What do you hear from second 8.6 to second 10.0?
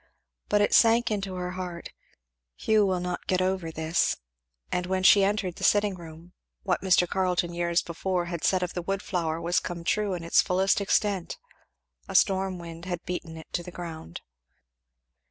of the wood flower was come